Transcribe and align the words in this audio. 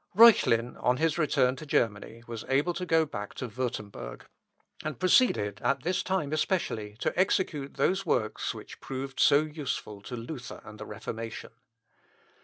Reuchlin, 0.15 0.75
on 0.77 0.97
his 0.97 1.19
return 1.19 1.55
to 1.57 1.63
Germany, 1.67 2.23
was 2.25 2.43
able 2.49 2.73
to 2.73 2.87
go 2.87 3.05
back 3.05 3.35
to 3.35 3.47
Wurtemberg, 3.47 4.23
and 4.83 4.97
proceeded, 4.99 5.61
at 5.63 5.83
this 5.83 6.01
time 6.01 6.33
especially, 6.33 6.97
to 7.01 7.13
execute 7.15 7.75
those 7.75 8.03
works 8.03 8.51
which 8.51 8.81
proved 8.81 9.19
so 9.19 9.41
useful 9.43 10.01
to 10.01 10.15
Luther 10.15 10.59
and 10.65 10.79
the 10.79 10.87
Reformation. 10.87 11.51